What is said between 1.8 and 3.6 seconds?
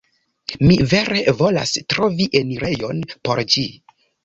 trovi enirejon por